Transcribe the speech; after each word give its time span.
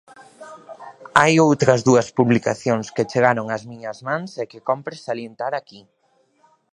Hai 1.19 1.33
outras 1.47 1.79
dúas 1.87 2.07
publicacións 2.17 2.87
que 2.95 3.07
chegaron 3.11 3.45
ás 3.55 3.63
miñas 3.71 3.99
mans 4.07 4.31
e 4.41 4.45
que 4.51 4.65
compre 4.69 4.95
salientar 5.07 5.53
aquí. 5.55 5.81